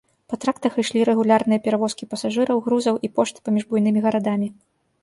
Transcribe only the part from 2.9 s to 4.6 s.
і пошты паміж буйнымі гарадамі.